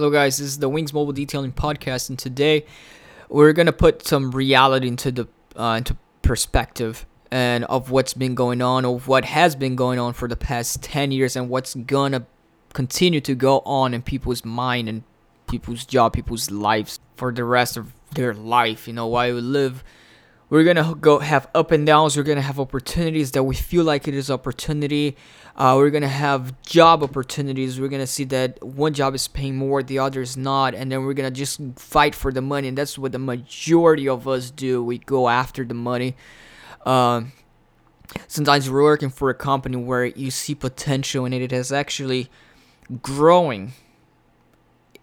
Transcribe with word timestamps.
Hello, 0.00 0.10
guys. 0.10 0.38
This 0.38 0.46
is 0.46 0.58
the 0.60 0.68
Wings 0.70 0.94
Mobile 0.94 1.12
Detailing 1.12 1.52
Podcast, 1.52 2.08
and 2.08 2.18
today 2.18 2.64
we're 3.28 3.52
gonna 3.52 3.70
put 3.70 4.06
some 4.06 4.30
reality 4.30 4.88
into 4.88 5.12
the 5.12 5.28
uh, 5.54 5.74
into 5.76 5.94
perspective 6.22 7.04
and 7.30 7.64
of 7.64 7.90
what's 7.90 8.14
been 8.14 8.34
going 8.34 8.62
on, 8.62 8.86
of 8.86 9.08
what 9.08 9.26
has 9.26 9.54
been 9.54 9.76
going 9.76 9.98
on 9.98 10.14
for 10.14 10.26
the 10.26 10.38
past 10.38 10.82
ten 10.82 11.12
years, 11.12 11.36
and 11.36 11.50
what's 11.50 11.74
gonna 11.74 12.24
continue 12.72 13.20
to 13.20 13.34
go 13.34 13.58
on 13.66 13.92
in 13.92 14.00
people's 14.00 14.42
mind 14.42 14.88
and 14.88 15.02
people's 15.50 15.84
job, 15.84 16.14
people's 16.14 16.50
lives 16.50 16.98
for 17.16 17.30
the 17.30 17.44
rest 17.44 17.76
of 17.76 17.92
their 18.14 18.32
life. 18.32 18.88
You 18.88 18.94
know, 18.94 19.06
why 19.06 19.30
we 19.34 19.42
live 19.42 19.84
we're 20.50 20.64
gonna 20.64 20.96
go 21.00 21.20
have 21.20 21.48
up 21.54 21.70
and 21.70 21.86
downs. 21.86 22.16
We're 22.16 22.24
gonna 22.24 22.42
have 22.42 22.58
opportunities 22.58 23.30
that 23.32 23.44
we 23.44 23.54
feel 23.54 23.84
like 23.84 24.08
it 24.08 24.14
is 24.14 24.30
opportunity. 24.30 25.16
Uh, 25.56 25.74
we're 25.76 25.90
gonna 25.90 26.08
have 26.08 26.60
job 26.62 27.02
opportunities. 27.04 27.80
We're 27.80 27.88
gonna 27.88 28.06
see 28.06 28.24
that 28.24 28.62
one 28.62 28.92
job 28.92 29.14
is 29.14 29.28
paying 29.28 29.56
more 29.56 29.82
the 29.82 30.00
other 30.00 30.20
is 30.20 30.36
not 30.36 30.74
and 30.74 30.90
then 30.90 31.04
we're 31.04 31.14
gonna 31.14 31.30
just 31.30 31.60
fight 31.76 32.16
for 32.16 32.32
the 32.32 32.42
money 32.42 32.66
and 32.66 32.76
that's 32.76 32.98
what 32.98 33.12
the 33.12 33.18
majority 33.18 34.08
of 34.08 34.26
us 34.26 34.50
do. 34.50 34.82
We 34.82 34.98
go 34.98 35.28
after 35.28 35.64
the 35.64 35.74
money. 35.74 36.16
Uh, 36.84 37.22
sometimes 38.26 38.68
we're 38.68 38.82
working 38.82 39.10
for 39.10 39.30
a 39.30 39.34
company 39.34 39.76
where 39.76 40.04
you 40.04 40.32
see 40.32 40.56
potential 40.56 41.24
in 41.24 41.32
it 41.32 41.42
it 41.42 41.52
is 41.52 41.70
actually 41.70 42.28
growing 43.02 43.72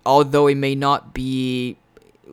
although 0.05 0.47
it 0.47 0.55
may 0.55 0.75
not 0.75 1.13
be 1.13 1.77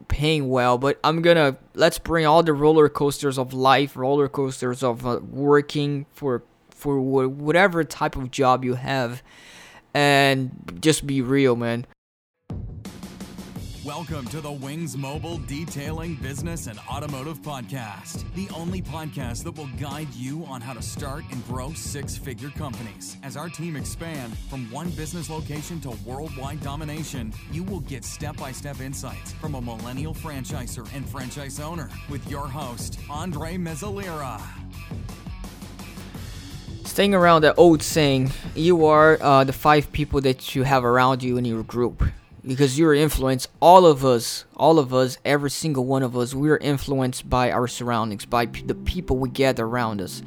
paying 0.08 0.48
well, 0.48 0.78
but 0.78 0.98
I'm 1.04 1.22
gonna 1.22 1.56
let's 1.74 1.98
bring 1.98 2.26
all 2.26 2.42
the 2.42 2.52
roller 2.52 2.88
coasters 2.88 3.38
of 3.38 3.52
life, 3.52 3.96
roller 3.96 4.28
coasters 4.28 4.82
of 4.82 5.06
uh, 5.06 5.20
working 5.22 6.06
for 6.12 6.42
for 6.70 7.00
whatever 7.00 7.84
type 7.84 8.16
of 8.16 8.30
job 8.30 8.64
you 8.64 8.74
have, 8.74 9.22
and 9.92 10.78
just 10.80 11.06
be 11.06 11.22
real, 11.22 11.56
man. 11.56 11.86
Welcome 13.84 14.24
to 14.28 14.40
the 14.40 14.50
Wings 14.50 14.96
Mobile 14.96 15.36
Detailing 15.36 16.14
Business 16.14 16.68
and 16.68 16.78
Automotive 16.90 17.42
Podcast, 17.42 18.24
the 18.34 18.48
only 18.54 18.80
podcast 18.80 19.44
that 19.44 19.58
will 19.58 19.68
guide 19.78 20.08
you 20.14 20.42
on 20.46 20.62
how 20.62 20.72
to 20.72 20.80
start 20.80 21.22
and 21.30 21.46
grow 21.46 21.70
six 21.74 22.16
figure 22.16 22.48
companies. 22.48 23.18
As 23.22 23.36
our 23.36 23.50
team 23.50 23.76
expand 23.76 24.38
from 24.48 24.70
one 24.70 24.88
business 24.92 25.28
location 25.28 25.82
to 25.82 25.90
worldwide 26.06 26.62
domination, 26.62 27.30
you 27.52 27.62
will 27.62 27.80
get 27.80 28.06
step 28.06 28.38
by 28.38 28.52
step 28.52 28.80
insights 28.80 29.32
from 29.32 29.54
a 29.54 29.60
millennial 29.60 30.14
franchisor 30.14 30.88
and 30.96 31.06
franchise 31.06 31.60
owner 31.60 31.90
with 32.08 32.26
your 32.30 32.48
host, 32.48 32.98
Andre 33.10 33.58
Mezzalira. 33.58 34.40
Staying 36.86 37.14
around 37.14 37.42
that 37.42 37.56
old 37.58 37.82
saying, 37.82 38.30
you 38.54 38.86
are 38.86 39.18
uh, 39.20 39.44
the 39.44 39.52
five 39.52 39.92
people 39.92 40.22
that 40.22 40.54
you 40.54 40.62
have 40.62 40.86
around 40.86 41.22
you 41.22 41.36
in 41.36 41.44
your 41.44 41.62
group 41.64 42.02
because 42.46 42.78
you're 42.78 42.94
influenced 42.94 43.48
all 43.60 43.86
of 43.86 44.04
us 44.04 44.44
all 44.56 44.78
of 44.78 44.92
us 44.92 45.18
every 45.24 45.50
single 45.50 45.84
one 45.84 46.02
of 46.02 46.16
us 46.16 46.34
we're 46.34 46.58
influenced 46.58 47.28
by 47.28 47.50
our 47.50 47.66
surroundings 47.66 48.24
by 48.26 48.46
p- 48.46 48.62
the 48.62 48.74
people 48.74 49.16
we 49.16 49.28
get 49.28 49.58
around 49.58 50.00
us. 50.00 50.22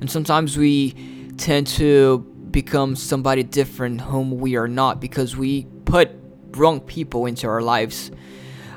And 0.00 0.10
sometimes 0.10 0.56
we 0.56 0.90
tend 1.38 1.66
to 1.78 2.18
become 2.50 2.96
somebody 2.96 3.42
different 3.42 4.00
whom 4.00 4.38
we 4.38 4.56
are 4.56 4.68
not 4.68 5.00
because 5.00 5.36
we 5.36 5.64
put 5.84 6.10
wrong 6.56 6.80
people 6.80 7.26
into 7.26 7.46
our 7.48 7.62
lives. 7.62 8.10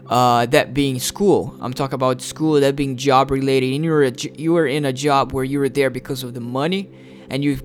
Uh, 0.07 0.45
that 0.45 0.71
being 0.71 0.99
school. 0.99 1.57
I'm 1.59 1.73
talking 1.73 1.95
about 1.95 2.21
school 2.21 2.59
that 2.59 2.75
being 2.75 2.95
job 2.95 3.31
related. 3.31 3.73
And 3.73 3.83
you're 3.83 4.03
a, 4.03 4.11
you 4.37 4.53
were 4.53 4.67
in 4.67 4.85
a 4.85 4.93
job 4.93 5.33
where 5.33 5.43
you 5.43 5.57
were 5.57 5.67
there 5.67 5.89
because 5.89 6.21
of 6.21 6.35
the 6.35 6.39
money 6.39 6.91
and 7.31 7.43
you 7.43 7.57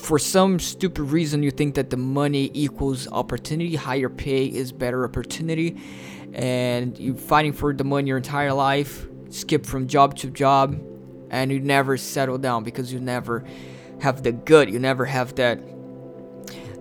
for 0.00 0.18
some 0.18 0.58
stupid 0.58 1.02
reason 1.02 1.42
you 1.42 1.50
think 1.50 1.74
that 1.74 1.90
the 1.90 1.96
money 1.96 2.50
equals 2.54 3.06
opportunity 3.12 3.76
higher 3.76 4.08
pay 4.08 4.46
is 4.46 4.72
better 4.72 5.04
opportunity 5.04 5.76
and 6.32 6.98
you're 6.98 7.14
fighting 7.14 7.52
for 7.52 7.72
the 7.72 7.84
money 7.84 8.08
your 8.08 8.16
entire 8.16 8.52
life 8.52 9.06
skip 9.28 9.66
from 9.66 9.86
job 9.86 10.16
to 10.16 10.28
job 10.30 10.80
and 11.30 11.52
you 11.52 11.60
never 11.60 11.96
settle 11.96 12.38
down 12.38 12.64
because 12.64 12.92
you 12.92 12.98
never 12.98 13.44
have 14.00 14.22
the 14.22 14.32
good 14.32 14.70
you 14.70 14.78
never 14.78 15.04
have 15.04 15.34
that 15.36 15.60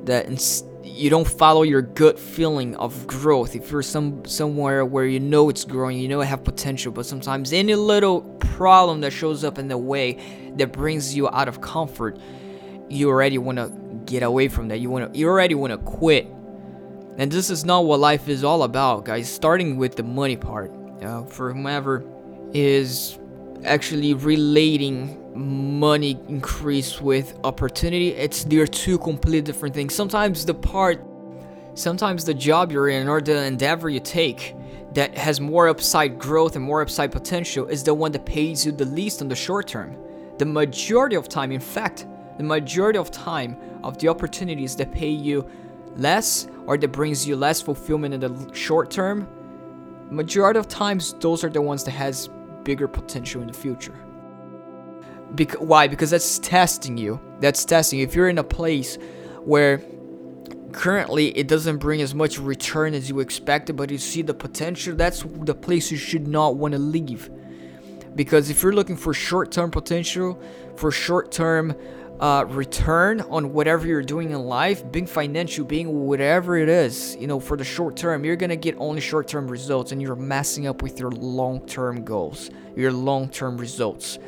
that 0.05 0.25
ins- 0.27 0.63
you 0.83 1.09
don't 1.09 1.27
follow 1.27 1.61
your 1.61 1.81
gut 1.81 2.19
feeling 2.19 2.75
of 2.75 3.07
growth. 3.07 3.55
If 3.55 3.71
you're 3.71 3.83
some 3.83 4.25
somewhere 4.25 4.83
where 4.83 5.05
you 5.05 5.19
know 5.19 5.49
it's 5.49 5.63
growing 5.63 5.99
you 5.99 6.07
know 6.07 6.19
it 6.21 6.25
have 6.25 6.43
potential 6.43 6.91
but 6.91 7.05
sometimes 7.05 7.53
any 7.53 7.75
little 7.75 8.21
problem 8.39 9.01
that 9.01 9.11
shows 9.11 9.43
up 9.43 9.57
in 9.59 9.67
the 9.67 9.77
way 9.77 10.17
that 10.57 10.73
brings 10.73 11.15
you 11.15 11.29
out 11.29 11.47
of 11.47 11.61
comfort 11.61 12.17
you 12.89 13.09
already 13.09 13.37
want 13.37 13.57
to 13.57 13.71
get 14.05 14.23
away 14.23 14.47
from 14.47 14.67
that. 14.69 14.79
You 14.79 14.89
want 14.89 15.13
to 15.13 15.19
you 15.19 15.27
already 15.27 15.55
want 15.55 15.71
to 15.71 15.77
quit. 15.77 16.27
And 17.17 17.31
this 17.31 17.49
is 17.49 17.65
not 17.65 17.85
what 17.85 17.99
life 17.99 18.29
is 18.29 18.43
all 18.43 18.63
about, 18.63 19.05
guys. 19.05 19.29
Starting 19.29 19.77
with 19.77 19.95
the 19.95 20.03
money 20.03 20.37
part, 20.37 20.71
for 21.29 21.51
whomever 21.53 22.03
is 22.53 23.19
actually 23.65 24.13
relating 24.13 25.17
money 25.79 26.19
increase 26.27 27.01
with 27.01 27.37
opportunity, 27.43 28.09
it's 28.09 28.43
they're 28.45 28.67
two 28.67 28.97
completely 28.99 29.41
different 29.41 29.75
things. 29.75 29.93
Sometimes 29.93 30.45
the 30.45 30.53
part, 30.53 31.05
sometimes 31.73 32.25
the 32.25 32.33
job 32.33 32.71
you're 32.71 32.89
in 32.89 33.07
or 33.07 33.21
the 33.21 33.43
endeavor 33.43 33.89
you 33.89 33.99
take 33.99 34.55
that 34.93 35.17
has 35.17 35.39
more 35.39 35.67
upside 35.67 36.17
growth 36.17 36.55
and 36.55 36.65
more 36.65 36.81
upside 36.81 37.11
potential 37.11 37.67
is 37.67 37.83
the 37.83 37.93
one 37.93 38.11
that 38.11 38.25
pays 38.25 38.65
you 38.65 38.71
the 38.71 38.85
least 38.85 39.21
in 39.21 39.27
the 39.27 39.35
short 39.35 39.67
term. 39.67 39.95
The 40.37 40.45
majority 40.45 41.15
of 41.15 41.29
time, 41.29 41.51
in 41.51 41.59
fact, 41.59 42.07
the 42.39 42.45
majority 42.45 42.97
of 42.97 43.11
time 43.11 43.55
of 43.83 43.97
the 43.99 44.07
opportunities 44.07 44.75
that 44.77 44.91
pay 44.91 45.09
you 45.09 45.47
less 45.97 46.47
or 46.65 46.77
that 46.77 46.87
brings 46.87 47.27
you 47.27 47.35
less 47.35 47.61
fulfillment 47.61 48.13
in 48.13 48.21
the 48.21 48.53
short 48.53 48.89
term 48.89 49.27
majority 50.09 50.57
of 50.57 50.67
times 50.67 51.13
those 51.19 51.43
are 51.43 51.49
the 51.49 51.61
ones 51.61 51.83
that 51.83 51.91
has 51.91 52.29
bigger 52.63 52.87
potential 52.87 53.41
in 53.41 53.47
the 53.47 53.53
future. 53.53 53.93
Bec- 55.31 55.59
why? 55.59 55.87
Because 55.87 56.09
that's 56.11 56.39
testing 56.39 56.97
you. 56.97 57.19
That's 57.41 57.63
testing. 57.65 57.99
If 57.99 58.15
you're 58.15 58.29
in 58.29 58.37
a 58.37 58.43
place 58.43 58.97
where 59.43 59.81
currently 60.71 61.37
it 61.37 61.47
doesn't 61.47 61.77
bring 61.77 62.01
as 62.01 62.15
much 62.15 62.39
return 62.39 62.93
as 62.93 63.09
you 63.09 63.19
expected 63.19 63.75
but 63.75 63.89
you 63.89 63.97
see 63.97 64.21
the 64.21 64.33
potential 64.35 64.95
that's 64.95 65.23
the 65.23 65.55
place 65.55 65.91
you 65.91 65.97
should 65.97 66.27
not 66.27 66.55
want 66.55 66.71
to 66.71 66.79
leave. 66.79 67.29
Because 68.15 68.49
if 68.49 68.63
you're 68.63 68.73
looking 68.73 68.95
for 68.95 69.13
short-term 69.13 69.71
potential 69.71 70.41
for 70.75 70.89
short-term 70.89 71.75
uh, 72.19 72.45
return 72.49 73.21
on 73.21 73.53
whatever 73.53 73.87
you're 73.87 74.01
doing 74.01 74.31
in 74.31 74.39
life, 74.41 74.89
being 74.91 75.07
financial, 75.07 75.63
being 75.63 76.05
whatever 76.05 76.57
it 76.57 76.67
is, 76.67 77.15
you 77.19 77.27
know, 77.27 77.39
for 77.39 77.55
the 77.55 77.63
short 77.63 77.95
term, 77.95 78.25
you're 78.25 78.35
gonna 78.35 78.55
get 78.55 78.75
only 78.77 78.99
short 78.99 79.27
term 79.27 79.47
results 79.47 79.91
and 79.91 80.01
you're 80.01 80.15
messing 80.15 80.67
up 80.67 80.81
with 80.81 80.99
your 80.99 81.11
long 81.11 81.65
term 81.65 82.03
goals, 82.03 82.49
your 82.75 82.91
long 82.91 83.29
term 83.29 83.57
results. 83.57 84.19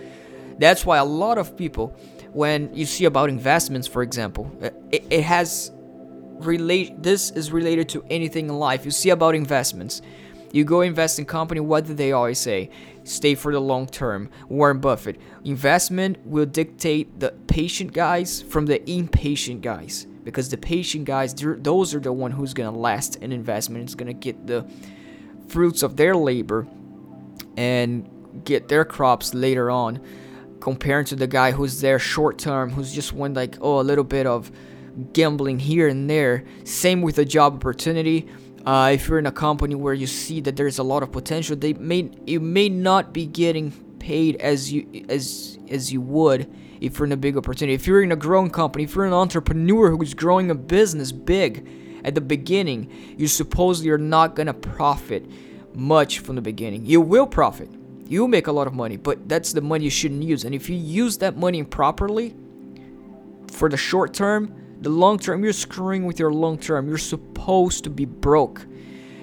That's 0.58 0.86
why 0.86 0.98
a 0.98 1.06
lot 1.06 1.38
of 1.38 1.58
people, 1.58 1.96
when 2.32 2.74
you 2.74 2.86
see 2.86 3.06
about 3.06 3.30
investments, 3.30 3.88
for 3.88 4.04
example, 4.04 4.52
it, 4.92 5.06
it 5.10 5.24
has 5.24 5.72
relate. 6.40 7.04
This 7.04 7.32
is 7.32 7.52
related 7.52 7.90
to 7.90 8.06
anything 8.10 8.48
in 8.48 8.58
life. 8.58 8.86
You 8.86 8.92
see 8.92 9.10
about 9.10 9.36
investments. 9.36 10.02
You 10.54 10.64
go 10.66 10.82
invest 10.82 11.20
in 11.20 11.26
company. 11.26 11.62
What 11.62 11.86
do 11.86 11.94
they 11.94 12.12
always 12.12 12.40
say? 12.40 12.70
stay 13.04 13.36
for 13.36 13.52
the 13.52 13.60
long 13.60 13.88
term. 13.88 14.30
Warren 14.48 14.80
Buffett. 14.80 15.20
Investment 15.44 16.26
will 16.26 16.46
dictate 16.46 17.20
the 17.20 17.32
patient 17.48 17.94
guys 17.94 18.42
from 18.42 18.66
the 18.66 18.90
impatient 18.90 19.62
guys 19.62 20.08
because 20.24 20.50
the 20.50 20.58
patient 20.58 21.06
guys, 21.06 21.34
those 21.34 21.96
are 21.96 22.00
the 22.00 22.14
one 22.14 22.32
who's 22.32 22.54
gonna 22.54 22.78
last 22.78 23.18
an 23.18 23.32
investment. 23.32 23.84
It's 23.86 23.96
gonna 23.96 24.14
get 24.14 24.48
the 24.48 24.70
fruits 25.48 25.84
of 25.84 25.98
their 25.98 26.16
labor 26.16 26.68
and 27.58 28.10
get 28.46 28.68
their 28.68 28.86
crops 28.86 29.34
later 29.34 29.70
on, 29.70 30.00
compared 30.60 31.08
to 31.08 31.16
the 31.16 31.28
guy 31.28 31.52
who's 31.52 31.82
there 31.82 32.00
short 32.00 32.38
term, 32.38 32.70
who's 32.70 32.94
just 32.94 33.14
one 33.14 33.34
like 33.34 33.58
oh 33.62 33.80
a 33.80 33.84
little 33.84 34.04
bit 34.04 34.28
of 34.28 34.52
gambling 35.14 35.60
here 35.60 35.88
and 35.88 36.10
there. 36.10 36.46
Same 36.64 37.02
with 37.02 37.18
a 37.18 37.26
job 37.26 37.56
opportunity 37.56 38.28
uh, 38.66 38.92
if 38.94 39.08
you're 39.08 39.20
in 39.20 39.26
a 39.26 39.32
company 39.32 39.76
where 39.76 39.94
you 39.94 40.08
see 40.08 40.40
that 40.42 40.56
there's 40.56 40.78
a 40.78 40.84
lot 40.84 41.04
of 41.04 41.12
potential, 41.12 41.56
they 41.56 41.74
may 41.74 42.12
you 42.26 42.40
may 42.40 42.70
not 42.70 43.14
be 43.14 43.26
getting 43.26 43.72
paid 44.00 44.36
as 44.38 44.72
you 44.72 45.06
as 45.10 45.58
as 45.70 45.92
you 45.92 46.02
would 46.02 46.52
if 46.80 46.98
you're 46.98 47.06
in 47.06 47.12
a 47.12 47.18
big 47.18 47.38
opportunity. 47.38 47.74
If 47.74 47.88
you're 47.88 48.04
in 48.04 48.12
a 48.12 48.16
growing 48.16 48.50
company, 48.50 48.84
if 48.84 48.96
you're 48.96 49.06
an 49.06 49.14
entrepreneur 49.14 49.92
who's 49.92 50.14
growing 50.14 50.52
a 50.52 50.56
business 50.56 51.12
big 51.12 51.68
at 52.04 52.16
the 52.16 52.22
beginning, 52.22 53.16
you 53.18 53.28
supposedly 53.28 53.90
are 53.92 53.98
not 53.98 54.36
gonna 54.36 54.54
profit 54.54 55.26
much 55.74 56.20
from 56.20 56.36
the 56.36 56.42
beginning. 56.42 56.86
You 56.86 57.02
will 57.02 57.28
profit. 57.28 57.70
You'll 58.08 58.28
make 58.28 58.48
a 58.48 58.52
lot 58.52 58.68
of 58.68 58.74
money, 58.74 58.98
but 58.98 59.30
that's 59.30 59.54
the 59.54 59.62
money 59.62 59.86
you 59.86 59.90
shouldn't 59.90 60.24
use. 60.24 60.44
And 60.44 60.54
if 60.54 60.70
you 60.70 60.76
use 60.76 61.18
that 61.20 61.38
money 61.38 61.64
properly 61.64 62.36
for 63.48 63.70
the 63.70 63.78
short 63.78 64.14
term, 64.14 64.54
the 64.82 64.90
long 64.90 65.20
term, 65.20 65.44
you're 65.44 65.54
screwing 65.54 66.06
with 66.06 66.20
your 66.20 66.34
long 66.34 66.58
term. 66.58 66.88
You're 66.88 66.98
supposed 66.98 67.84
to 67.86 67.90
be 67.90 68.06
broke 68.06 68.66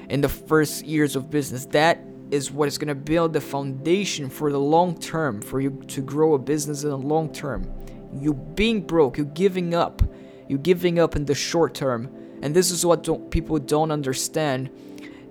in 0.08 0.20
the 0.20 0.28
first 0.28 0.86
years 0.86 1.16
of 1.16 1.30
business. 1.30 1.66
That 1.66 2.00
is 2.30 2.50
what 2.50 2.68
is 2.68 2.78
going 2.78 2.88
to 2.88 2.94
build 2.94 3.32
the 3.32 3.40
foundation 3.40 4.30
for 4.30 4.52
the 4.52 4.60
long 4.60 4.98
term, 4.98 5.42
for 5.42 5.60
you 5.60 5.82
to 5.88 6.00
grow 6.00 6.34
a 6.34 6.38
business 6.38 6.84
in 6.84 6.90
the 6.90 6.98
long 6.98 7.32
term. 7.32 7.70
You 8.14 8.34
being 8.34 8.82
broke, 8.82 9.18
you 9.18 9.24
giving 9.24 9.74
up, 9.74 10.02
you 10.48 10.58
giving 10.58 10.98
up 10.98 11.16
in 11.16 11.24
the 11.24 11.34
short 11.34 11.74
term 11.74 12.08
And 12.42 12.54
this 12.54 12.70
is 12.70 12.86
what 12.86 13.02
don't, 13.02 13.30
people 13.30 13.58
don't 13.58 13.90
understand 13.90 14.70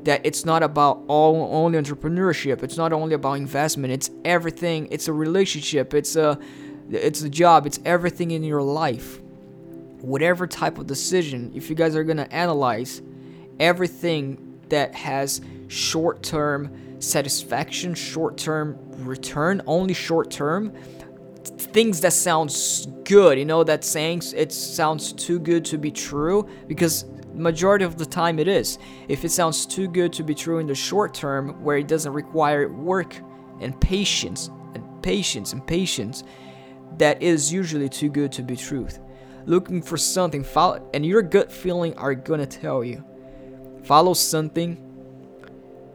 that 0.03 0.25
it's 0.25 0.45
not 0.45 0.63
about 0.63 1.03
all 1.07 1.49
only 1.51 1.79
entrepreneurship. 1.79 2.63
It's 2.63 2.77
not 2.77 2.93
only 2.93 3.13
about 3.15 3.33
investment. 3.33 3.93
It's 3.93 4.09
everything. 4.25 4.87
It's 4.91 5.07
a 5.07 5.13
relationship. 5.13 5.93
It's 5.93 6.15
a 6.15 6.39
it's 6.89 7.21
a 7.21 7.29
job. 7.29 7.65
It's 7.65 7.79
everything 7.83 8.31
in 8.31 8.43
your 8.43 8.61
life. 8.61 9.19
Whatever 10.01 10.47
type 10.47 10.77
of 10.77 10.87
decision, 10.87 11.51
if 11.55 11.69
you 11.69 11.75
guys 11.75 11.95
are 11.95 12.03
going 12.03 12.17
to 12.17 12.31
analyze 12.33 13.01
everything 13.59 14.59
that 14.69 14.93
has 14.95 15.41
short-term 15.67 16.99
satisfaction, 16.99 17.93
short-term 17.93 18.77
return, 19.05 19.61
only 19.65 19.93
short-term, 19.93 20.73
things 21.57 22.01
that 22.01 22.13
sounds 22.13 22.87
good, 23.03 23.37
you 23.37 23.45
know, 23.45 23.63
that 23.63 23.83
saying 23.83 24.21
it 24.35 24.51
sounds 24.51 25.13
too 25.13 25.39
good 25.39 25.63
to 25.65 25.77
be 25.77 25.91
true 25.91 26.47
because 26.67 27.05
majority 27.33 27.85
of 27.85 27.97
the 27.97 28.05
time 28.05 28.39
it 28.39 28.47
is. 28.47 28.79
If 29.07 29.23
it 29.23 29.29
sounds 29.29 29.65
too 29.65 29.87
good 29.87 30.11
to 30.13 30.23
be 30.23 30.33
true 30.33 30.59
in 30.59 30.67
the 30.67 30.75
short 30.75 31.13
term 31.13 31.61
where 31.63 31.77
it 31.77 31.87
doesn't 31.87 32.13
require 32.13 32.67
work 32.69 33.15
and 33.61 33.79
patience 33.79 34.49
and 34.73 34.83
patience 35.01 35.53
and 35.53 35.65
patience, 35.65 36.23
that 36.97 37.21
is 37.21 37.53
usually 37.53 37.89
too 37.89 38.09
good 38.09 38.31
to 38.33 38.43
be 38.43 38.55
truth. 38.55 38.99
Looking 39.47 39.81
for 39.81 39.95
something 39.95 40.43
follow 40.43 40.89
and 40.93 41.05
your 41.05 41.21
gut 41.21 41.49
feeling 41.49 41.97
are 41.97 42.13
to 42.13 42.45
tell 42.45 42.83
you. 42.83 43.01
Follow 43.85 44.13
something 44.13 44.83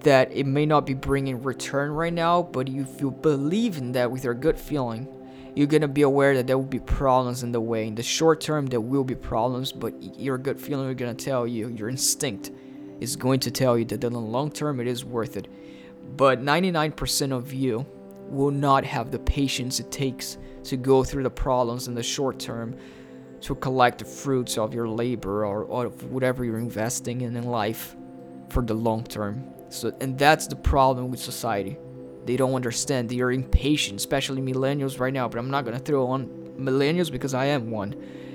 that 0.00 0.32
it 0.32 0.46
may 0.46 0.64
not 0.64 0.86
be 0.86 0.94
bringing 0.94 1.42
return 1.42 1.90
right 1.90 2.14
now, 2.14 2.42
but 2.42 2.66
if 2.66 2.98
you 2.98 3.10
believe 3.10 3.76
in 3.76 3.92
that 3.92 4.10
with 4.10 4.24
your 4.24 4.32
gut 4.32 4.58
feeling, 4.58 5.06
you're 5.54 5.66
gonna 5.66 5.86
be 5.86 6.00
aware 6.00 6.34
that 6.34 6.46
there 6.46 6.56
will 6.56 6.64
be 6.64 6.78
problems 6.78 7.42
in 7.42 7.52
the 7.52 7.60
way. 7.60 7.86
In 7.86 7.94
the 7.94 8.02
short 8.02 8.40
term, 8.40 8.64
there 8.64 8.80
will 8.80 9.04
be 9.04 9.14
problems, 9.14 9.70
but 9.70 9.92
your 10.18 10.38
gut 10.38 10.58
feeling 10.58 10.88
is 10.88 10.96
gonna 10.96 11.12
tell 11.12 11.46
you, 11.46 11.68
your 11.68 11.90
instinct 11.90 12.52
is 13.00 13.16
going 13.16 13.40
to 13.40 13.50
tell 13.50 13.76
you 13.76 13.84
that 13.84 14.02
in 14.02 14.14
the 14.14 14.18
long 14.18 14.50
term 14.50 14.80
it 14.80 14.86
is 14.86 15.04
worth 15.04 15.36
it. 15.36 15.46
But 16.16 16.40
99% 16.40 17.32
of 17.32 17.52
you 17.52 17.84
will 18.28 18.50
not 18.50 18.86
have 18.86 19.10
the 19.10 19.18
patience 19.18 19.78
it 19.78 19.92
takes 19.92 20.38
to 20.64 20.78
go 20.78 21.04
through 21.04 21.24
the 21.24 21.30
problems 21.30 21.86
in 21.86 21.94
the 21.94 22.02
short 22.02 22.38
term 22.38 22.74
to 23.42 23.54
collect 23.56 23.98
the 23.98 24.04
fruits 24.04 24.56
of 24.56 24.72
your 24.72 24.88
labor 24.88 25.44
or, 25.44 25.64
or 25.64 25.88
whatever 25.88 26.44
you're 26.44 26.58
investing 26.58 27.22
in 27.22 27.36
in 27.36 27.44
life 27.44 27.96
for 28.48 28.62
the 28.62 28.74
long 28.74 29.04
term. 29.04 29.44
So, 29.68 29.92
and 30.00 30.18
that's 30.18 30.46
the 30.46 30.56
problem 30.56 31.10
with 31.10 31.20
society. 31.20 31.76
They 32.24 32.36
don't 32.36 32.54
understand. 32.54 33.08
They 33.08 33.20
are 33.20 33.32
impatient, 33.32 33.98
especially 33.98 34.40
millennials 34.40 35.00
right 35.00 35.12
now. 35.12 35.28
But 35.28 35.38
I'm 35.38 35.50
not 35.50 35.64
gonna 35.64 35.80
throw 35.80 36.06
on 36.08 36.26
millennials 36.58 37.10
because 37.10 37.34
I 37.34 37.46
am 37.46 37.70
one, 37.70 37.94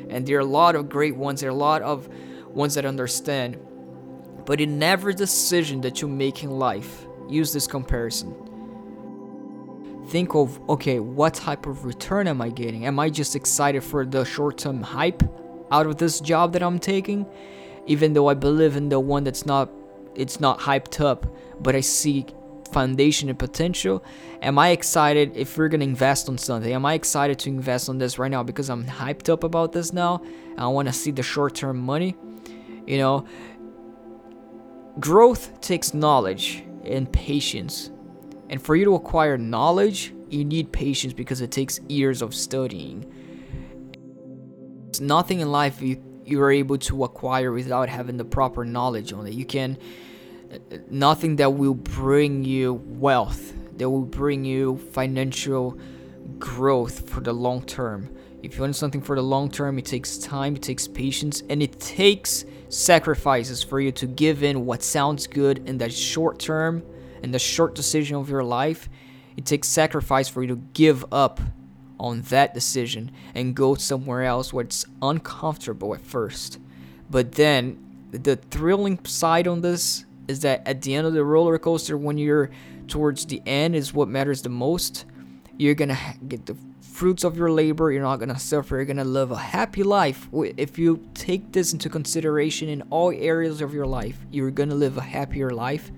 and 0.10 0.26
there 0.26 0.38
are 0.38 0.42
a 0.42 0.46
lot 0.46 0.76
of 0.76 0.90
great 0.90 1.16
ones. 1.16 1.42
There 1.42 1.50
are 1.50 1.54
a 1.54 1.56
lot 1.56 1.82
of 1.82 2.10
ones 2.50 2.76
that 2.76 2.86
understand. 2.86 3.58
But 4.46 4.60
in 4.60 4.82
every 4.82 5.14
decision 5.14 5.82
that 5.82 6.02
you 6.02 6.08
make 6.08 6.44
in 6.44 6.52
life, 6.52 7.06
use 7.30 7.54
this 7.54 7.68
comparison. 7.68 8.47
Think 10.10 10.36
of 10.36 10.60
okay, 10.70 11.00
what 11.00 11.34
type 11.34 11.66
of 11.66 11.84
return 11.84 12.28
am 12.28 12.42
I 12.42 12.50
getting? 12.50 12.86
Am 12.86 13.00
I 13.00 13.10
just 13.10 13.36
excited 13.36 13.84
for 13.84 14.06
the 14.06 14.24
short-term 14.24 14.82
hype 14.82 15.22
out 15.72 15.86
of 15.86 15.98
this 15.98 16.22
job 16.22 16.54
that 16.54 16.64
I'm 16.64 16.80
taking? 16.80 17.26
Even 17.88 18.14
though 18.14 18.28
I 18.28 18.34
believe 18.34 18.76
in 18.76 18.90
the 18.90 19.00
one 19.00 19.24
that's 19.24 19.46
not 19.46 19.70
it's 20.16 20.40
not 20.40 20.60
hyped 20.60 21.04
up, 21.04 21.26
but 21.62 21.76
I 21.76 21.82
see 21.82 22.26
foundation 22.68 23.30
and 23.30 23.40
potential 23.40 24.04
am 24.42 24.60
i 24.60 24.70
excited 24.70 25.32
if 25.36 25.58
we're 25.58 25.70
gonna 25.70 25.86
invest 25.86 26.28
on 26.28 26.38
something 26.38 26.74
am 26.74 26.86
i 26.86 26.94
excited 26.94 27.40
to 27.40 27.50
invest 27.50 27.88
on 27.88 27.98
this 27.98 28.20
right 28.20 28.30
now 28.30 28.44
because 28.44 28.70
i'm 28.70 28.86
hyped 28.86 29.30
up 29.30 29.44
about 29.44 29.72
this 29.72 29.94
now 29.94 30.22
i 30.58 30.68
want 30.68 30.88
to 30.88 30.94
see 30.94 31.10
the 31.10 31.24
short-term 31.24 31.78
money 31.78 32.14
you 32.86 32.98
know 32.98 33.26
growth 35.00 35.60
takes 35.62 35.94
knowledge 35.94 36.64
and 36.84 37.12
patience 37.12 37.90
and 38.50 38.62
for 38.62 38.76
you 38.76 38.86
to 38.86 38.96
acquire 38.96 39.38
knowledge 39.38 40.14
you 40.30 40.44
need 40.44 40.72
patience 40.72 41.14
because 41.14 41.42
it 41.42 41.52
takes 41.52 41.80
years 41.88 42.22
of 42.22 42.34
studying 42.34 43.06
it's 44.90 45.00
nothing 45.00 45.40
in 45.40 45.52
life 45.52 45.82
you 45.82 46.04
you're 46.26 46.52
able 46.52 46.78
to 46.78 47.06
acquire 47.06 47.54
without 47.54 47.88
having 47.88 48.18
the 48.18 48.26
proper 48.26 48.66
knowledge 48.66 49.14
on 49.14 49.26
it 49.26 49.34
you 49.34 49.46
can 49.46 49.78
nothing 50.90 51.36
that 51.38 51.54
will 51.54 51.74
bring 51.74 52.44
you 52.44 52.74
wealth, 52.74 53.54
that 53.78 53.90
will 53.90 54.06
bring 54.06 54.46
you 54.46 54.78
financial 54.92 55.78
growth 56.38 57.10
for 57.10 57.22
the 57.22 57.34
long 57.34 57.64
term. 57.64 58.14
If 58.44 58.56
you 58.56 58.62
want 58.62 58.76
something 58.76 59.02
for 59.02 59.16
the 59.16 59.24
long 59.24 59.50
term, 59.50 59.78
it 59.78 59.86
takes 59.86 60.18
time, 60.18 60.56
it 60.56 60.62
takes 60.62 60.88
patience, 60.88 61.44
and 61.50 61.62
it 61.62 61.80
takes 61.80 62.46
sacrifices 62.70 63.64
for 63.64 63.80
you 63.80 63.92
to 63.94 64.06
give 64.06 64.44
in 64.44 64.66
what 64.66 64.84
sounds 64.84 65.28
good 65.28 65.68
in 65.68 65.78
the 65.78 65.90
short 65.90 66.40
term, 66.40 66.84
in 67.24 67.32
the 67.32 67.40
short 67.40 67.76
decision 67.76 68.16
of 68.18 68.30
your 68.30 68.44
life. 68.44 68.90
It 69.36 69.46
takes 69.46 69.68
sacrifice 69.68 70.28
for 70.28 70.42
you 70.42 70.48
to 70.50 70.62
give 70.74 71.06
up 71.12 71.40
on 72.00 72.22
that 72.22 72.54
decision 72.54 73.12
and 73.34 73.56
go 73.56 73.76
somewhere 73.76 74.24
else 74.24 74.54
where 74.54 74.66
it's 74.66 74.86
uncomfortable 75.02 75.94
at 75.94 76.02
first. 76.02 76.60
But 77.10 77.34
then 77.34 77.84
the 78.12 78.36
thrilling 78.36 79.04
side 79.06 79.48
on 79.48 79.62
this 79.62 80.06
is 80.28 80.42
that 80.42 80.68
at 80.68 80.82
the 80.82 80.96
end 80.96 81.08
of 81.08 81.14
the 81.14 81.24
roller 81.24 81.58
coaster, 81.58 81.98
when 81.98 82.18
you're 82.18 82.50
towards 82.88 83.26
the 83.26 83.42
end, 83.46 83.76
is 83.76 83.94
what 83.94 84.08
matters 84.08 84.42
the 84.42 84.50
most. 84.50 85.06
You're 85.58 85.76
gonna 85.76 85.98
get 86.28 86.46
the 86.46 86.56
fruits 86.82 87.24
of 87.24 87.38
your 87.38 87.52
labor. 87.52 87.92
You're 87.92 88.02
not 88.02 88.18
gonna 88.18 88.40
suffer. 88.40 88.76
You're 88.76 88.86
gonna 88.86 89.04
live 89.04 89.32
a 89.32 89.38
happy 89.38 89.84
life. 89.84 90.28
If 90.34 90.78
you 90.78 91.08
take 91.14 91.52
this 91.52 91.74
into 91.74 91.90
consideration 91.90 92.70
in 92.70 92.82
all 92.90 93.12
areas 93.12 93.62
of 93.62 93.74
your 93.74 93.86
life, 93.86 94.18
you're 94.32 94.52
gonna 94.52 94.76
live 94.76 94.98
a 94.98 95.02
happier 95.02 95.52
life 95.52 95.92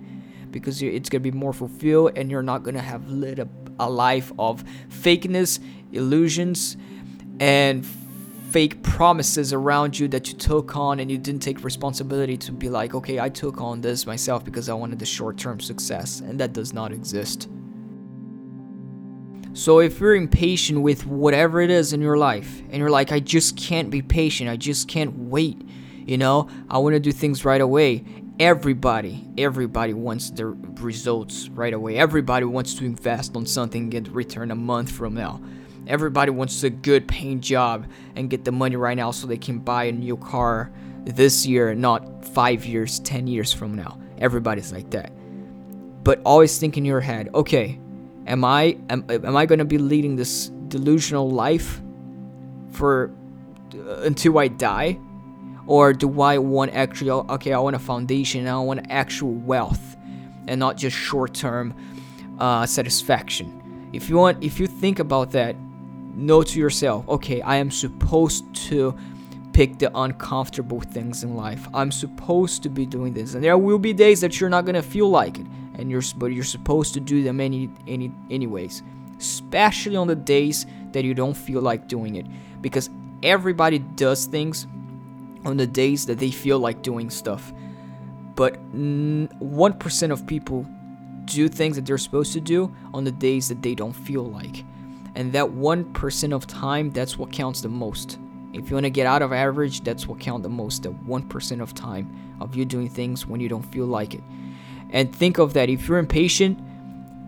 because 0.51 0.81
it's 0.81 1.09
gonna 1.09 1.21
be 1.21 1.31
more 1.31 1.53
fulfilled, 1.53 2.13
and 2.15 2.29
you're 2.31 2.43
not 2.43 2.63
gonna 2.63 2.81
have 2.81 3.09
lived 3.09 3.39
a, 3.39 3.47
a 3.79 3.89
life 3.89 4.31
of 4.37 4.63
fakeness, 4.89 5.59
illusions, 5.91 6.77
and 7.39 7.85
fake 8.51 8.81
promises 8.81 9.53
around 9.53 9.97
you 9.99 10.07
that 10.07 10.27
you 10.27 10.37
took 10.37 10.75
on 10.75 10.99
and 10.99 11.11
you 11.11 11.17
didn't 11.17 11.41
take 11.41 11.63
responsibility 11.63 12.35
to 12.35 12.51
be 12.51 12.67
like, 12.67 12.95
okay, 12.95 13.19
I 13.19 13.29
took 13.29 13.61
on 13.61 13.81
this 13.81 14.07
myself 14.07 14.43
because 14.43 14.69
I 14.69 14.73
wanted 14.73 14.97
the 14.97 15.05
short 15.05 15.37
term 15.37 15.59
success, 15.59 16.19
and 16.19 16.39
that 16.39 16.53
does 16.53 16.73
not 16.73 16.91
exist. 16.91 17.47
So 19.53 19.79
if 19.79 19.99
you're 19.99 20.15
impatient 20.15 20.81
with 20.81 21.05
whatever 21.05 21.59
it 21.59 21.69
is 21.69 21.91
in 21.93 22.01
your 22.01 22.17
life, 22.17 22.61
and 22.69 22.75
you're 22.75 22.89
like, 22.89 23.11
I 23.11 23.19
just 23.19 23.57
can't 23.57 23.89
be 23.89 24.01
patient, 24.01 24.49
I 24.49 24.57
just 24.57 24.87
can't 24.87 25.17
wait, 25.17 25.61
you 26.05 26.17
know, 26.17 26.47
I 26.69 26.77
want 26.79 26.93
to 26.93 26.99
do 26.99 27.11
things 27.11 27.45
right 27.45 27.61
away. 27.61 28.03
Everybody, 28.39 29.27
everybody 29.37 29.93
wants 29.93 30.29
their 30.29 30.51
results 30.51 31.49
right 31.49 31.73
away. 31.73 31.97
Everybody 31.97 32.45
wants 32.45 32.73
to 32.75 32.85
invest 32.85 33.35
on 33.35 33.45
something 33.45 33.81
and 33.81 33.91
get 33.91 34.07
return 34.07 34.49
a 34.51 34.55
month 34.55 34.91
from 34.91 35.13
now. 35.13 35.41
Everybody 35.87 36.31
wants 36.31 36.63
a 36.63 36.69
good 36.69 37.05
paying 37.05 37.41
job 37.41 37.85
and 38.15 38.29
get 38.29 38.45
the 38.45 38.53
money 38.53 38.77
right 38.77 38.95
now 38.95 39.11
so 39.11 39.27
they 39.27 39.35
can 39.35 39.59
buy 39.59 39.85
a 39.85 39.91
new 39.91 40.15
car 40.15 40.71
this 41.03 41.45
year, 41.45 41.75
not 41.75 42.23
five 42.23 42.65
years, 42.65 43.01
10 43.01 43.27
years 43.27 43.51
from 43.51 43.75
now. 43.75 43.99
Everybody's 44.19 44.71
like 44.71 44.89
that. 44.91 45.11
But 46.05 46.21
always 46.23 46.57
think 46.57 46.77
in 46.77 46.85
your 46.85 47.01
head, 47.01 47.27
okay, 47.33 47.77
am 48.25 48.45
I 48.45 48.77
am, 48.89 49.03
am 49.09 49.35
I 49.35 49.47
going 49.47 49.59
to 49.59 49.65
be 49.65 49.77
leading 49.77 50.15
this 50.15 50.47
delusional 50.69 51.29
life 51.29 51.81
for 52.71 53.11
uh, 53.75 54.01
until 54.03 54.39
I 54.39 54.47
die? 54.47 54.97
Or 55.69 55.93
do 55.93 56.21
I 56.21 56.39
want 56.39 56.73
actually 56.73 57.11
okay, 57.11 57.53
I 57.53 57.59
want 57.59 57.75
a 57.75 57.79
foundation, 57.79 58.47
I 58.47 58.57
want 58.57 58.87
actual 58.89 59.33
wealth 59.33 59.97
and 60.47 60.59
not 60.59 60.77
just 60.77 60.97
short-term 60.97 61.75
uh, 62.39 62.65
satisfaction. 62.65 63.89
If 63.93 64.09
you 64.09 64.15
want 64.15 64.43
if 64.43 64.59
you 64.59 64.65
think 64.65 64.97
about 64.97 65.29
that, 65.33 65.55
know 66.15 66.41
to 66.41 66.59
yourself, 66.59 67.07
okay, 67.07 67.39
I 67.41 67.57
am 67.57 67.69
supposed 67.69 68.51
to 68.69 68.97
pick 69.53 69.77
the 69.77 69.95
uncomfortable 69.95 70.81
things 70.81 71.23
in 71.23 71.35
life. 71.35 71.67
I'm 71.71 71.91
supposed 71.91 72.63
to 72.63 72.69
be 72.69 72.87
doing 72.87 73.13
this. 73.13 73.35
And 73.35 73.43
there 73.43 73.55
will 73.55 73.77
be 73.77 73.93
days 73.93 74.21
that 74.21 74.41
you're 74.41 74.49
not 74.49 74.65
to 74.73 74.81
feel 74.81 75.09
like 75.09 75.37
it 75.37 75.45
and 75.75 75.91
you're 75.91 76.01
but 76.17 76.33
you're 76.33 76.43
supposed 76.43 76.95
to 76.95 76.99
do 76.99 77.21
them 77.21 77.39
any 77.39 77.69
any 77.87 78.11
anyways. 78.31 78.81
Especially 79.19 79.97
on 79.97 80.07
the 80.07 80.15
days 80.15 80.65
that 80.93 81.03
you 81.03 81.13
don't 81.13 81.37
feel 81.37 81.61
like 81.61 81.87
doing 81.87 82.15
it 82.15 82.25
because 82.59 82.89
everybody 83.21 83.77
does 83.77 84.25
things 84.25 84.65
on 85.45 85.57
the 85.57 85.67
days 85.67 86.05
that 86.05 86.19
they 86.19 86.31
feel 86.31 86.59
like 86.59 86.81
doing 86.81 87.09
stuff. 87.09 87.53
But 88.35 88.57
1% 88.73 90.11
of 90.11 90.27
people 90.27 90.65
do 91.25 91.47
things 91.47 91.75
that 91.75 91.85
they're 91.85 91.97
supposed 91.97 92.33
to 92.33 92.39
do 92.39 92.73
on 92.93 93.03
the 93.03 93.11
days 93.11 93.47
that 93.49 93.61
they 93.61 93.75
don't 93.75 93.93
feel 93.93 94.23
like. 94.23 94.63
And 95.15 95.33
that 95.33 95.45
1% 95.45 96.33
of 96.33 96.47
time, 96.47 96.91
that's 96.91 97.17
what 97.17 97.31
counts 97.31 97.61
the 97.61 97.69
most. 97.69 98.17
If 98.53 98.69
you 98.69 98.75
want 98.75 98.85
to 98.85 98.89
get 98.89 99.05
out 99.05 99.21
of 99.21 99.31
average, 99.33 99.81
that's 99.81 100.07
what 100.07 100.19
counts 100.19 100.43
the 100.43 100.49
most. 100.49 100.83
The 100.83 100.89
1% 100.89 101.61
of 101.61 101.73
time 101.73 102.37
of 102.39 102.55
you 102.55 102.65
doing 102.65 102.89
things 102.89 103.27
when 103.27 103.39
you 103.39 103.49
don't 103.49 103.63
feel 103.63 103.85
like 103.85 104.13
it. 104.13 104.23
And 104.91 105.13
think 105.13 105.37
of 105.37 105.53
that. 105.53 105.69
If 105.69 105.87
you're 105.87 105.97
impatient, 105.99 106.59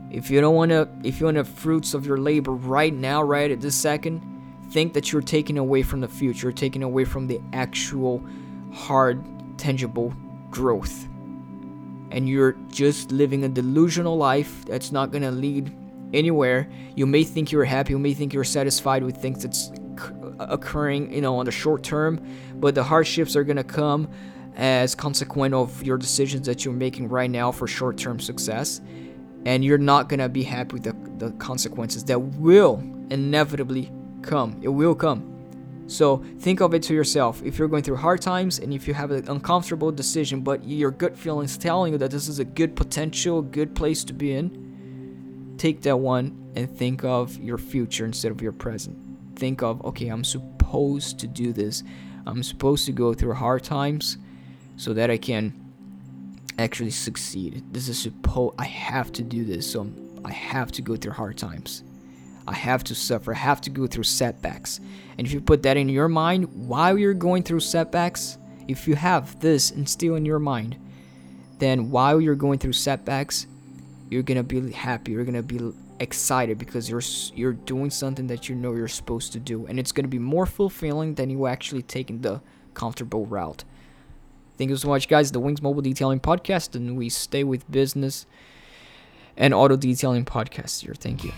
if 0.10 0.32
you 0.32 0.42
don't 0.42 0.56
want 0.56 0.72
to, 0.72 0.90
if 1.04 1.20
you 1.20 1.26
want 1.26 1.38
the 1.38 1.44
fruits 1.44 1.94
of 1.94 2.06
your 2.06 2.18
labor 2.18 2.52
right 2.52 2.94
now, 2.94 3.22
right 3.22 3.52
at 3.52 3.62
this 3.62 3.76
second, 3.76 4.22
think 4.72 4.94
that 4.94 5.12
you're 5.12 5.22
taking 5.22 5.58
away 5.58 5.84
from 5.84 6.02
the 6.02 6.08
future, 6.08 6.52
taking 6.52 6.84
away 6.84 7.06
from 7.06 7.28
the 7.28 7.40
actual 7.54 8.24
hard 8.74 9.24
tangible 9.58 10.14
growth. 10.50 11.08
And 12.12 12.28
you're 12.28 12.58
just 12.70 13.12
living 13.12 13.44
a 13.44 13.50
delusional 13.50 14.18
life 14.18 14.66
that's 14.66 14.92
not 14.92 15.12
going 15.12 15.24
to 15.24 15.32
lead 15.32 15.76
anywhere. 16.14 16.70
You 16.96 17.06
may 17.06 17.24
think 17.24 17.52
you're 17.52 17.66
happy, 17.66 17.92
you 17.92 18.00
may 18.00 18.14
think 18.14 18.34
you're 18.34 18.44
satisfied 18.44 19.04
with 19.04 19.18
things 19.18 19.44
that's 19.44 19.72
occurring, 20.40 21.14
you 21.14 21.22
know, 21.22 21.38
on 21.38 21.46
the 21.46 21.52
short 21.52 21.84
term, 21.84 22.20
but 22.56 22.76
the 22.76 22.84
hardships 22.84 23.36
are 23.36 23.44
going 23.44 23.58
to 23.58 23.64
come 23.64 24.10
as 24.56 24.96
consequent 24.96 25.54
of 25.54 25.84
your 25.84 25.98
decisions 25.98 26.46
that 26.48 26.66
you're 26.66 26.74
making 26.74 27.08
right 27.08 27.30
now 27.30 27.52
for 27.52 27.68
short-term 27.68 28.20
success 28.20 28.82
and 29.46 29.64
you're 29.64 29.78
not 29.78 30.10
going 30.10 30.20
to 30.20 30.30
be 30.30 30.44
happy 30.44 30.74
with 30.74 30.84
the, 30.84 31.26
the 31.26 31.32
consequences 31.38 32.04
that 32.06 32.20
will 32.20 32.84
inevitably 33.10 33.92
come 34.22 34.58
it 34.62 34.70
will 34.70 34.96
come 34.96 35.32
so 35.92 36.24
think 36.40 36.62
of 36.62 36.74
it 36.74 36.84
to 36.84 36.94
yourself. 36.94 37.44
If 37.44 37.60
you're 37.60 37.68
going 37.68 37.84
through 37.84 37.98
hard 37.98 38.22
times 38.22 38.60
and 38.60 38.74
if 38.74 38.88
you 38.88 38.94
have 38.94 39.12
an 39.12 39.28
uncomfortable 39.28 39.92
decision, 39.92 40.40
but 40.40 40.64
your 40.64 40.90
gut 40.90 41.18
feelings 41.18 41.58
telling 41.58 41.92
you 41.92 41.98
that 41.98 42.12
this 42.12 42.30
is 42.30 42.40
a 42.40 42.46
good 42.46 42.78
potential, 42.78 43.42
good 43.42 43.76
place 43.76 44.06
to 44.06 44.14
be 44.14 44.32
in, 44.32 45.56
take 45.58 45.82
that 45.82 45.98
one 45.98 46.54
and 46.56 46.74
think 46.78 47.04
of 47.04 47.38
your 47.40 47.58
future 47.58 48.06
instead 48.06 48.32
of 48.32 48.42
your 48.42 48.54
present. 48.54 48.98
Think 49.36 49.62
of, 49.62 49.84
okay, 49.84 50.08
I'm 50.08 50.24
supposed 50.24 51.20
to 51.20 51.28
do 51.28 51.52
this. 51.52 51.84
I'm 52.26 52.42
supposed 52.42 52.86
to 52.86 52.94
go 52.94 53.14
through 53.14 53.34
hard 53.34 53.66
times 53.66 54.18
so 54.78 54.94
that 54.94 55.12
I 55.12 55.18
can 55.18 55.54
actually 56.58 56.92
succeed. 56.92 57.66
This 57.74 57.90
is 57.90 58.00
supposed 58.00 58.56
I 58.58 58.66
have 58.66 59.12
to 59.12 59.24
do 59.24 59.44
this. 59.44 59.70
So 59.70 59.92
I 60.24 60.32
have 60.32 60.72
to 60.72 60.82
go 60.82 60.96
through 60.96 61.14
hard 61.14 61.38
times. 61.38 61.84
I 62.48 62.54
have 62.54 62.84
to 62.86 62.96
suffer, 62.96 63.34
I 63.34 63.38
have 63.38 63.62
to 63.62 63.70
go 63.70 63.88
through 63.88 64.04
setbacks. 64.04 64.80
And 65.18 65.28
if 65.28 65.34
you 65.34 65.42
put 65.42 65.64
that 65.64 65.78
in 65.78 65.90
your 65.90 66.08
mind 66.08 66.68
while 66.68 66.98
you're 66.98 67.14
going 67.14 67.44
through 67.44 67.60
setbacks, 67.60 68.38
if 68.68 68.88
you 68.88 68.96
have 68.96 69.40
this 69.40 69.72
instilled 69.72 70.18
in 70.18 70.26
your 70.26 70.40
mind, 70.40 70.78
then 71.60 71.92
while 71.92 72.20
you're 72.20 72.36
going 72.36 72.60
through 72.60 72.74
setbacks, 72.74 73.48
you're 74.10 74.24
gonna 74.24 74.44
be 74.44 74.72
happy, 74.72 75.12
you're 75.12 75.24
gonna 75.24 75.44
be 75.44 75.72
excited 76.00 76.58
because 76.58 76.90
you're 76.90 77.02
you're 77.36 77.54
doing 77.54 77.90
something 77.90 78.28
that 78.28 78.50
you 78.50 78.56
know 78.56 78.74
you're 78.74 78.88
supposed 78.88 79.32
to 79.34 79.40
do, 79.40 79.68
and 79.68 79.80
it's 79.80 79.92
gonna 79.92 80.08
be 80.08 80.20
more 80.20 80.46
fulfilling 80.46 81.16
than 81.16 81.30
you 81.30 81.48
actually 81.48 81.84
taking 81.84 82.22
the 82.22 82.42
comfortable 82.74 83.26
route. 83.26 83.64
Thank 84.58 84.70
you 84.70 84.76
so 84.76 84.90
much, 84.90 85.08
guys. 85.08 85.32
The 85.32 85.40
Wings 85.40 85.62
Mobile 85.62 85.82
Detailing 85.82 86.20
Podcast, 86.20 86.76
and 86.76 86.98
we 86.98 87.10
stay 87.10 87.44
with 87.44 87.70
business 87.72 88.26
and 89.38 89.54
auto 89.54 89.76
detailing 89.76 90.26
podcast 90.26 90.82
here. 90.82 90.94
Thank 90.94 91.24
you. 91.24 91.32